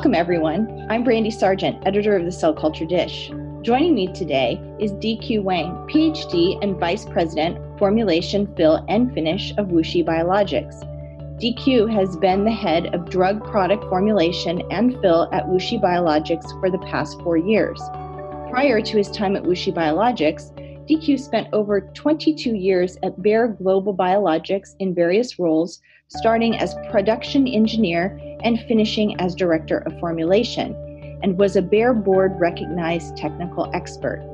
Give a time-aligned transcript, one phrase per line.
[0.00, 0.86] Welcome, everyone.
[0.88, 3.30] I'm Brandy Sargent, editor of the Cell Culture Dish.
[3.60, 9.66] Joining me today is DQ Wang, PhD and Vice President, Formulation, Fill, and Finish of
[9.66, 10.80] WuXi Biologics.
[11.38, 16.70] DQ has been the head of drug product formulation and fill at WuXi Biologics for
[16.70, 17.78] the past four years.
[18.48, 20.50] Prior to his time at WuXi Biologics,
[20.88, 27.46] DQ spent over 22 years at Bayer Global Biologics in various roles, starting as production
[27.46, 30.74] engineer and finishing as director of formulation,
[31.22, 34.26] and was a Bayer board recognized technical expert.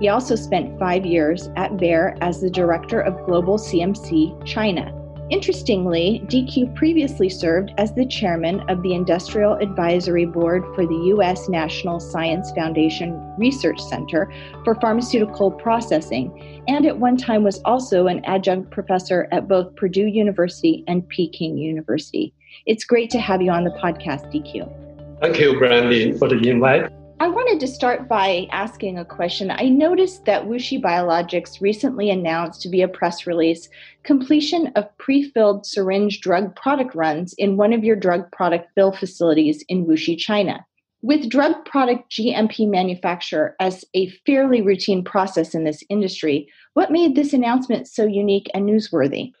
[0.00, 4.92] He also spent five years at Bayer as the director of Global CMC China.
[5.30, 11.48] Interestingly, DQ previously served as the chairman of the Industrial Advisory Board for the U.S.
[11.48, 14.30] National Science Foundation Research Center
[14.64, 20.06] for Pharmaceutical Processing, and at one time was also an adjunct professor at both Purdue
[20.06, 22.34] University and Peking University.
[22.66, 25.20] It's great to have you on the podcast, DQ.
[25.22, 26.92] Thank you, Brandy, for the invite.
[27.20, 29.52] I wanted to start by asking a question.
[29.52, 33.68] I noticed that WuXi Biologics recently announced via press release
[34.02, 38.90] completion of pre filled syringe drug product runs in one of your drug product fill
[38.90, 40.66] facilities in Wuxi, China.
[41.02, 47.14] With drug product GMP manufacture as a fairly routine process in this industry, what made
[47.14, 49.32] this announcement so unique and newsworthy?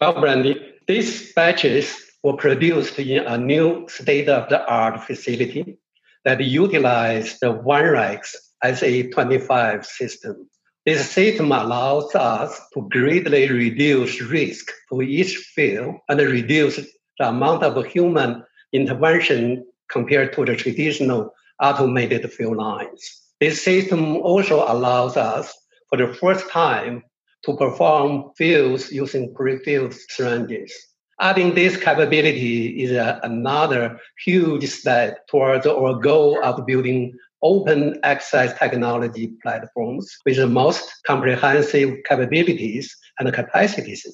[0.00, 5.78] Well, Brandy, these batches were produced in a new state of the art facility
[6.24, 10.48] that utilize the Vanrx SA25 system.
[10.86, 16.76] This system allows us to greatly reduce risk to each field and reduce
[17.18, 23.22] the amount of human intervention compared to the traditional automated fill lines.
[23.40, 25.54] This system also allows us
[25.88, 27.02] for the first time
[27.44, 30.72] to perform fills using pre-filled syringes.
[31.20, 32.90] Adding this capability is
[33.22, 40.90] another huge step towards our goal of building open access technology platforms with the most
[41.06, 44.06] comprehensive capabilities and capacities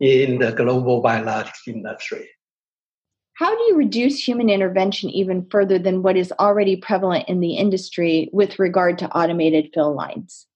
[0.00, 2.28] in the global biologics industry.
[3.34, 7.54] How do you reduce human intervention even further than what is already prevalent in the
[7.54, 10.46] industry with regard to automated fill lines?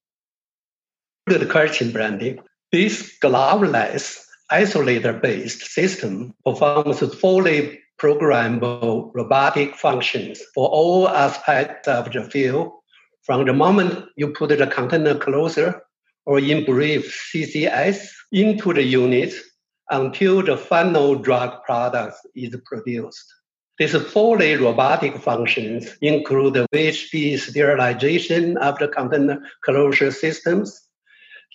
[1.27, 2.39] Good question, Brandy.
[2.71, 12.71] This gloveless isolator-based system performs fully programmable robotic functions for all aspects of the field,
[13.23, 15.81] from the moment you put the container closure,
[16.25, 19.33] or in brief, CCS, into the unit
[19.89, 23.25] until the final drug product is produced.
[23.79, 30.88] These fully robotic functions include the VHP sterilization of the container closure systems,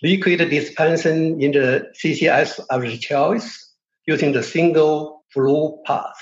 [0.03, 3.71] liquid dispensing in the CCS of the choice
[4.05, 6.17] using the single flow path,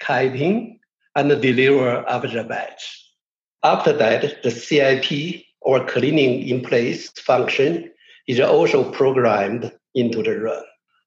[0.00, 0.78] capping,
[1.14, 3.04] and the deliver of the batch.
[3.64, 7.90] After that, the CIP or cleaning in place function
[8.28, 10.62] is also programmed into the run.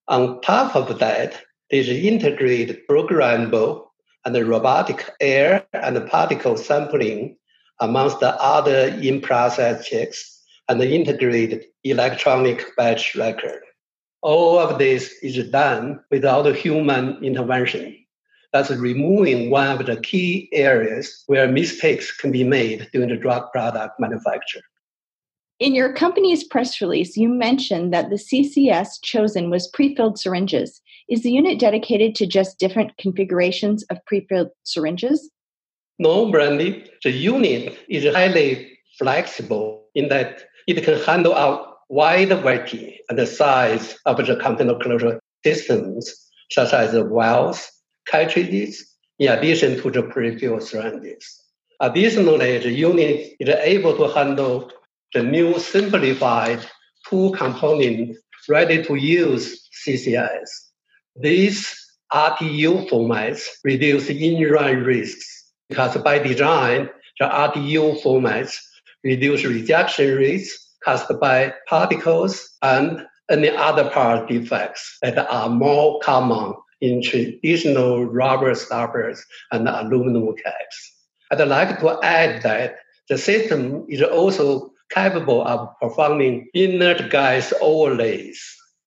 [0.08, 3.86] On top of that, there's integrated programmable
[4.26, 7.38] and robotic air and particle sampling
[7.80, 10.31] amongst the other in-process checks
[10.72, 13.60] and the integrated electronic batch record.
[14.22, 17.98] All of this is done without human intervention.
[18.54, 23.52] That's removing one of the key areas where mistakes can be made during the drug
[23.52, 24.62] product manufacture.
[25.60, 30.82] In your company's press release, you mentioned that the CCS chosen was pre-filled syringes.
[31.10, 35.30] Is the unit dedicated to just different configurations of pre-filled syringes?
[36.00, 36.90] No, Brandy.
[37.04, 43.26] The unit is highly flexible in that it can handle a wide variety and the
[43.26, 46.14] size of the container closure systems,
[46.50, 47.70] such as the vials,
[48.08, 50.64] cartridges, in addition to the pre-filled.
[51.80, 54.72] Additionally, the unit is able to handle
[55.14, 56.66] the new simplified
[57.10, 58.18] two-component
[58.48, 60.50] ready-to-use CCS.
[61.16, 61.76] These
[62.14, 68.58] RTU formats reduce in-run risks because by design, the RTU formats
[69.04, 76.54] reduce rejection rates caused by particles and any other part defects that are more common
[76.82, 80.96] in traditional rubber stoppers and aluminum caps.
[81.32, 82.78] I'd like to add that
[83.08, 88.42] the system is also capable of performing inert gas overlays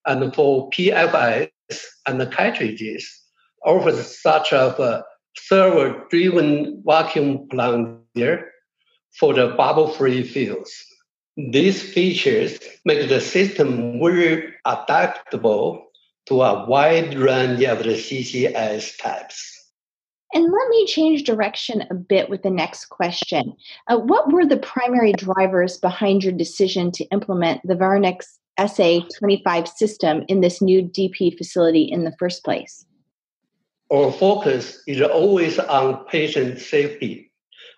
[0.06, 1.48] and for PFIs
[2.06, 3.08] and cartridges
[3.64, 5.04] offers such a
[5.36, 8.50] servo-driven vacuum plunger
[9.18, 10.72] for the bubble-free fields.
[11.36, 15.86] These features make the system very adaptable
[16.26, 19.54] to a wide range of the CCS types.
[20.32, 23.54] And let me change direction a bit with the next question.
[23.86, 28.26] Uh, what were the primary drivers behind your decision to implement the Vanrx
[28.58, 32.84] SA25 system in this new DP facility in the first place?
[33.92, 37.30] Our focus is always on patient safety,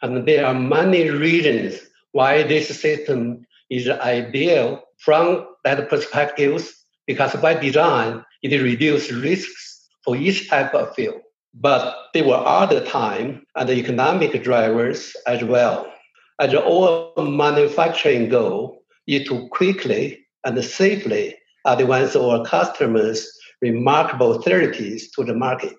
[0.02, 1.80] and there are many reasons
[2.12, 6.72] why this system is ideal from that perspective,
[7.06, 11.20] because by design, it reduces risks for each type of field.
[11.54, 15.92] But there were other time and economic drivers as well.
[16.38, 23.26] As all manufacturing goal is to quickly and safely advance our customers'
[23.62, 25.74] remarkable therapies to the market.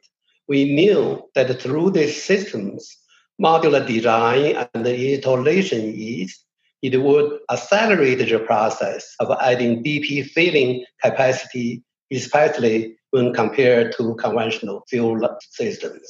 [0.47, 2.97] We knew that through these systems,
[3.41, 6.43] modular design and installation ease,
[6.81, 14.83] it would accelerate the process of adding DP filling capacity, especially when compared to conventional
[14.89, 15.19] fill
[15.51, 16.07] systems.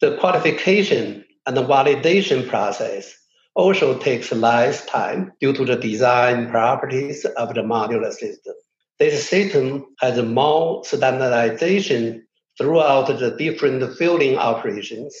[0.00, 3.14] The qualification and the validation process
[3.54, 8.54] also takes less time due to the design properties of the modular system.
[8.98, 12.26] This system has more standardization
[12.58, 15.14] throughout the different filling operations,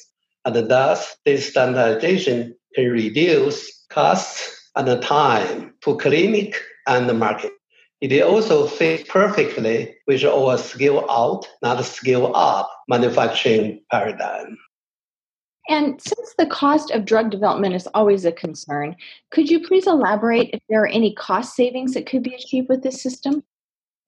[0.44, 7.52] and thus this standardization can reduce costs and time to clinic and the market.
[8.00, 14.56] It also fits perfectly with our scale out, not scale up manufacturing paradigm.
[15.68, 18.96] And since the cost of drug development is always a concern,
[19.30, 22.82] could you please elaborate if there are any cost savings that could be achieved with
[22.82, 23.44] this system?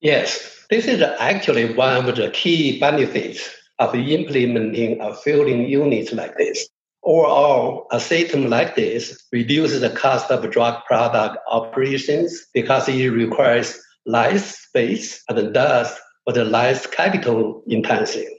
[0.01, 6.37] Yes, this is actually one of the key benefits of implementing a filling unit like
[6.37, 6.67] this.
[7.03, 13.77] Overall, a system like this reduces the cost of drug product operations because it requires
[14.05, 18.29] less space and thus was less capital intensive.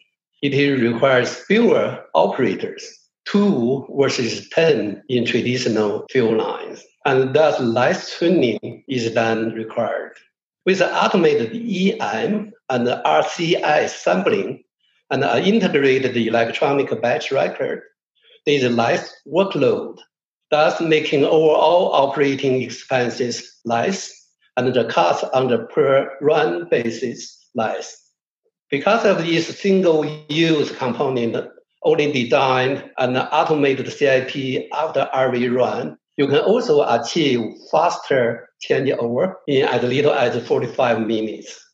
[0.41, 2.87] It requires fewer operators,
[3.27, 10.17] two versus 10 in traditional fill lines, and thus less training is then required.
[10.65, 14.64] With automated EM and RCI sampling
[15.15, 17.83] and an uh, integrated electronic batch record,
[18.47, 19.99] there is less workload,
[20.51, 24.13] thus making overall operating expenses less
[24.57, 27.97] and the cost on the per run basis less.
[28.73, 31.37] Because of this single-use component
[31.85, 37.41] only designed and automated CIP after every run, you can also achieve
[37.71, 41.65] faster changeover in as little as 45 minutes.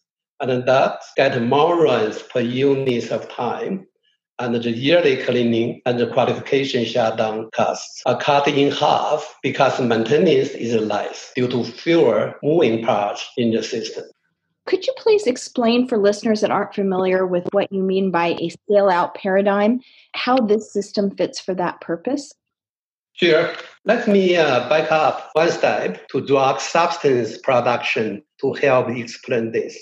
[0.41, 3.87] And that get more runs per unit of time
[4.41, 10.51] and the yearly cleaning and the qualification shutdown costs are cut in half because maintenance
[10.51, 14.05] is less due to fewer moving parts in the system.
[14.67, 18.49] Could you please explain for listeners that aren't familiar with what you mean by a
[18.49, 19.81] scale out paradigm,
[20.15, 22.33] how this system fits for that purpose?
[23.13, 23.53] Sure.
[23.85, 29.79] Let me uh, back up one step to drug substance production to help explain this.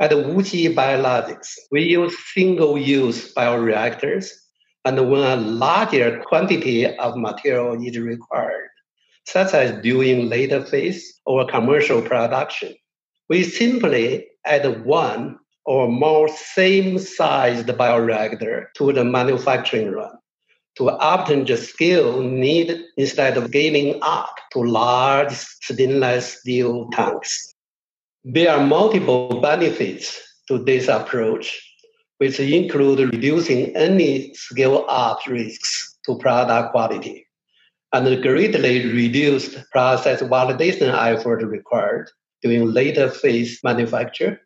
[0.00, 4.30] At WuXi Biologics, we use single-use bioreactors,
[4.84, 8.70] and when a larger quantity of material is required,
[9.26, 12.76] such as during later phase or commercial production,
[13.28, 20.16] we simply add one or more same-sized bioreactor to the manufacturing run
[20.76, 27.52] to obtain the scale needed instead of scaling up to large stainless steel tanks.
[28.24, 31.62] There are multiple benefits to this approach,
[32.18, 37.26] which include reducing any scale up risks to product quality
[37.92, 42.10] and greatly reduced process validation effort required
[42.42, 44.40] during later phase manufacture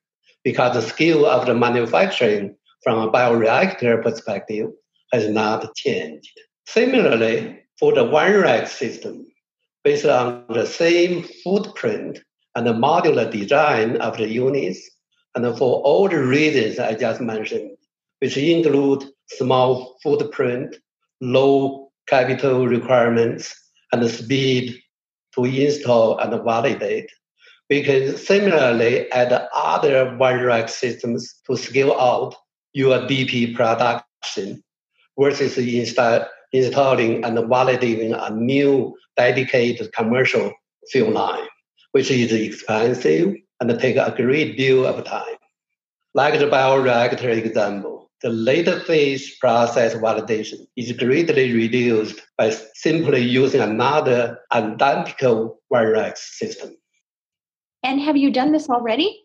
[0.44, 4.68] because the scale of the manufacturing from a bioreactor perspective
[5.12, 6.38] has not changed.
[6.66, 9.26] Similarly, for the Vanrx system,
[9.82, 12.20] based on the same footprint
[12.54, 14.80] and the modular design of the units,
[15.34, 17.76] and for all the reasons I just mentioned,
[18.20, 20.76] which include small footprint,
[21.20, 23.54] low capital requirements,
[23.92, 24.78] and speed
[25.34, 27.10] to install and validate.
[27.70, 32.34] We can similarly add other Vanrx systems to scale out
[32.74, 34.62] your DP production
[35.18, 40.52] versus install, installing and validating a new dedicated commercial
[40.90, 41.48] fill line
[41.92, 45.36] which is expensive and take a great deal of time.
[46.14, 53.60] Like the bioreactor example, the later phase process validation is greatly reduced by simply using
[53.60, 56.76] another identical Vanrx system.
[57.82, 59.24] And have you done this already?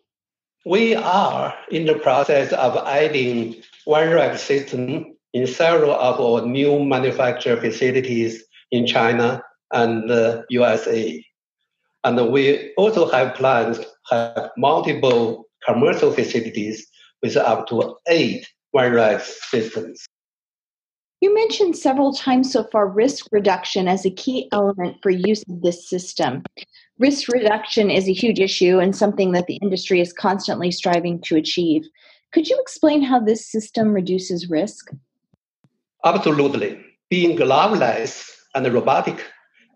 [0.66, 3.56] We are in the process of adding
[3.86, 11.24] Vanrx system in several of our new manufacture facilities in China and the USA.
[12.08, 16.86] And we also have plans to have multiple commercial facilities
[17.22, 20.06] with up to eight Vanrx systems.
[21.20, 25.60] You mentioned several times so far risk reduction as a key element for use of
[25.60, 26.44] this system.
[26.98, 31.36] Risk reduction is a huge issue and something that the industry is constantly striving to
[31.36, 31.82] achieve.
[32.32, 34.92] Could you explain how this system reduces risk?
[36.06, 36.80] Absolutely.
[37.10, 39.22] Being gloveless and robotic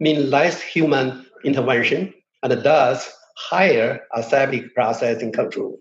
[0.00, 5.80] mean less human intervention and thus higher aseptic processing control.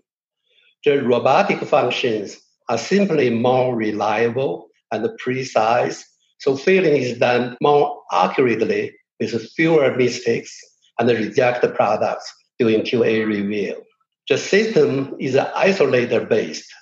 [0.84, 2.38] The robotic functions
[2.68, 6.04] are simply more reliable and precise,
[6.38, 10.58] so filling is done more accurately with fewer mistakes
[10.98, 13.82] and reject products during QA review.
[14.28, 16.72] The system is isolator based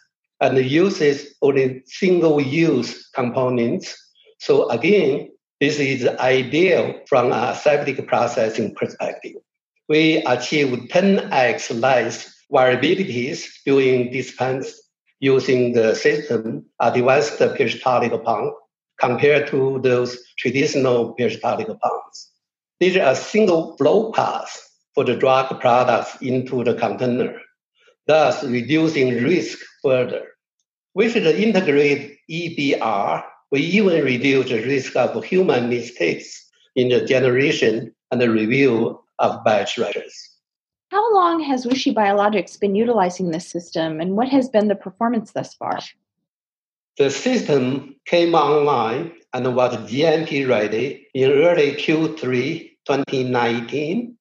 [0.40, 3.96] and uses only single use components.
[4.38, 9.37] So again, this is ideal from a aseptic processing perspective.
[9.90, 14.73] We achieved 10x less variabilities during dispense
[15.18, 18.54] using the system advanced peristaltic pump
[19.00, 22.30] compared to those traditional peristaltic pumps.
[22.78, 24.62] These are single flow paths
[24.94, 27.40] for the drug products into the container,
[28.06, 30.25] thus reducing risk further.
[30.94, 37.92] With the integrated EBR, we even reduce the risk of human mistakes in the generation
[38.12, 40.30] and the review of batch records.
[40.90, 45.30] How long has WuXi Biologics been utilizing this system and what has been the performance
[45.30, 45.78] thus far?
[46.98, 54.16] The system came online and was GMP ready in early Q3 2019,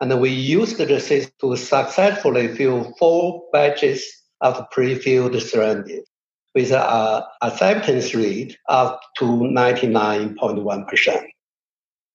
[0.00, 4.06] and we used the system to successfully fill four batches
[4.40, 6.08] of pre-filled syringes
[6.54, 11.26] with an acceptance rate up to 99.1%.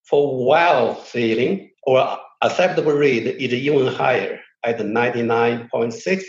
[0.03, 6.23] For vial filling or acceptable rate is even higher at 99.6%.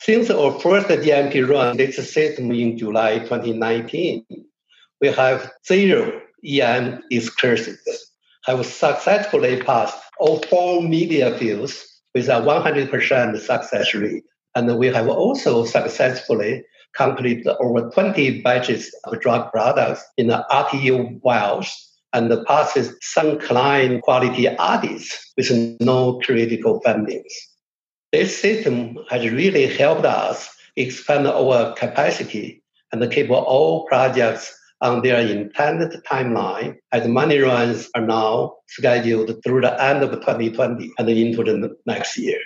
[0.00, 4.24] Since our first GMP run this system in July 2019,
[5.00, 7.78] we have zero EM excursions,
[8.44, 14.24] have successfully passed all four media fills with a 100% success rate.
[14.54, 21.20] And we have also successfully completed over 20 batches of drug products in the RTU
[21.22, 27.32] vials and passes some client quality audits with no critical findings.
[28.12, 35.26] This system has really helped us expand our capacity and keep all projects on their
[35.26, 41.42] intended timeline as money runs are now scheduled through the end of 2020 and into
[41.42, 42.38] the next year.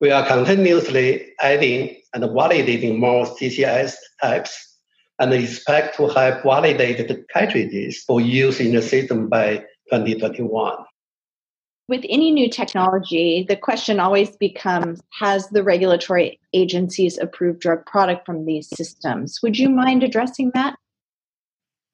[0.00, 4.73] We are continuously adding and validating more CCS types
[5.18, 9.58] and expect to have validated cartridges for use in the system by
[9.90, 10.76] 2021.
[11.86, 18.24] With any new technology, the question always becomes Has the regulatory agencies approved drug product
[18.24, 19.40] from these systems?
[19.42, 20.76] Would you mind addressing that?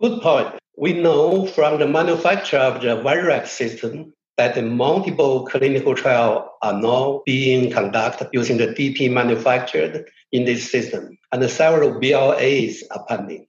[0.00, 0.54] Good point.
[0.78, 7.20] We know from the manufacturer of the Vanrx system that multiple clinical trials are now
[7.26, 13.46] being conducted using the DP manufactured in this system, and several BLAs are pending.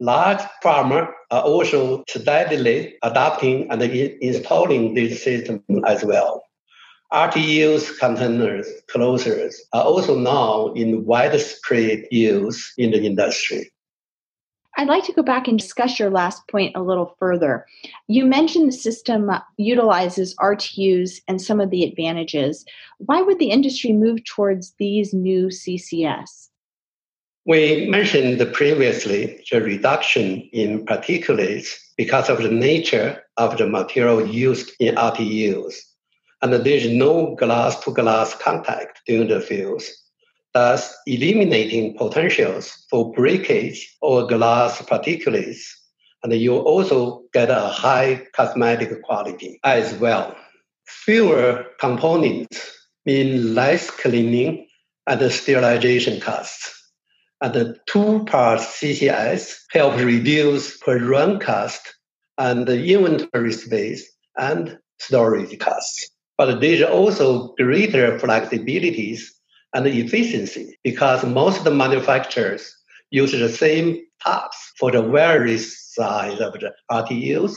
[0.00, 6.42] Large pharma are also steadily adopting and installing this system as well.
[7.12, 13.70] RTUs containers closures are also now in widespread use in the industry.
[14.78, 17.66] I'd like to go back and discuss your last point a little further.
[18.08, 22.66] You mentioned the system utilizes RTUs and some of the advantages.
[22.98, 26.48] Why would the industry move towards these new CCS?
[27.46, 34.72] We mentioned previously the reduction in particulates because of the nature of the material used
[34.78, 35.74] in RTUs.
[36.42, 39.90] And there's no glass to glass contact during the fills
[40.56, 45.60] thus eliminating potentials for breakage or glass particulates.
[46.22, 50.34] And you also get a high cosmetic quality as well.
[50.86, 52.56] Fewer components
[53.04, 54.66] mean less cleaning
[55.06, 56.72] and sterilization costs.
[57.42, 61.82] And the two part CCS help reduce per run cost
[62.38, 66.08] and the inventory space and storage costs.
[66.38, 69.20] But there's also greater flexibilities
[69.74, 72.74] and efficiency because most of the manufacturers
[73.10, 77.54] use the same taps for the various size of the RTUs,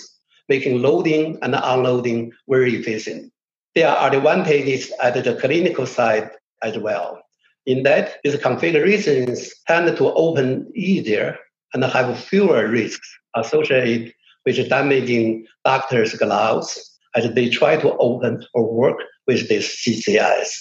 [0.47, 3.31] making loading and unloading very efficient.
[3.75, 6.31] There are advantages at the clinical side
[6.63, 7.21] as well.
[7.65, 11.37] In that, these configurations tend to open easier
[11.73, 14.13] and have fewer risks associated
[14.45, 18.97] with damaging doctors' gloves as they try to open or work
[19.27, 20.57] with these CCS.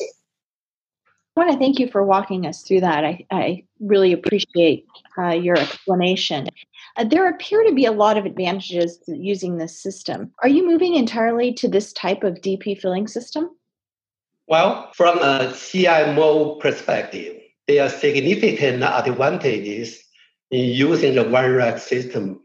[1.38, 3.04] I want to thank you for walking us through that.
[3.04, 6.48] I, I really appreciate uh, your explanation.
[6.96, 10.32] Uh, there appear to be a lot of advantages to using this system.
[10.42, 13.50] Are you moving entirely to this type of DP filling system?
[14.48, 17.36] Well, from a CMO perspective,
[17.68, 19.96] there are significant advantages
[20.50, 22.40] in using the one system,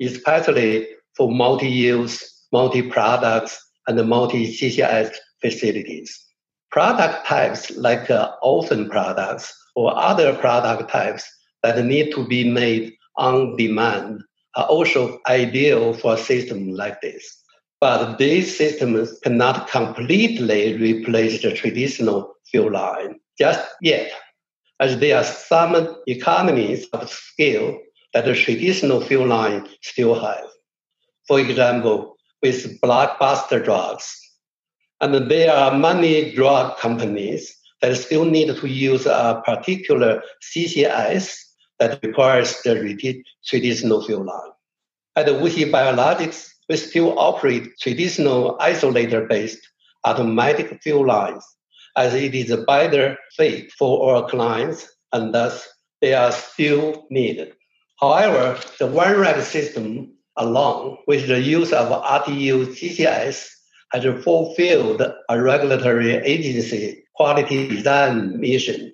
[0.00, 6.31] especially for multi use, multi products, and multi CCS facilities.
[6.72, 11.24] Product types like uh, orphan products or other product types
[11.62, 14.22] that need to be made on demand
[14.56, 17.42] are also ideal for a system like this.
[17.80, 24.12] But these systems cannot completely replace the traditional fill line just yet,
[24.80, 27.78] as there are some economies of scale
[28.14, 30.46] that the traditional fill line still have.
[31.26, 34.21] For example, with blockbuster drugs.
[35.02, 41.34] And there are many drug companies that still need to use a particular CCS
[41.80, 44.52] that requires the traditional fill line.
[45.16, 49.58] At WuXi Biologics, we still operate traditional isolator-based
[50.04, 51.44] automatic fill lines,
[51.96, 55.68] as it is a better fit for our clients, and thus
[56.00, 57.54] they are still needed.
[58.00, 63.48] However, the Vanrx system along with the use of RTU CCS
[63.92, 68.92] has fulfilled a regulatory agency quality design mission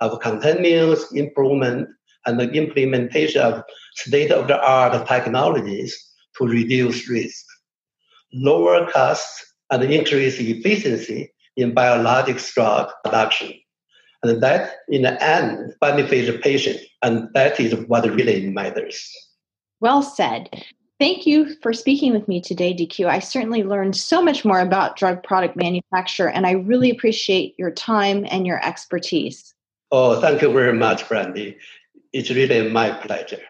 [0.00, 1.88] of continuous improvement
[2.26, 3.62] and the implementation of
[3.94, 5.96] state-of-the-art technologies
[6.36, 7.44] to reduce risk,
[8.32, 13.52] lower costs, and increase efficiency in biologics drug production.
[14.22, 16.80] And that, in the end, benefits the patient.
[17.02, 19.10] And that is what really matters.
[19.80, 20.64] Well said.
[21.00, 23.06] Thank you for speaking with me today, DQ.
[23.06, 27.70] I certainly learned so much more about drug product manufacture, and I really appreciate your
[27.70, 29.54] time and your expertise.
[29.90, 31.56] Oh, thank you very much, Brandy.
[32.12, 33.40] It's really my pleasure.